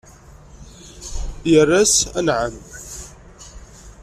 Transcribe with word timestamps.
Irra-as: 1.55 1.93
Anɛam! 2.19 2.55